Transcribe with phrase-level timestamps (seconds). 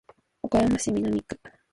[0.41, 1.39] 岡山市南区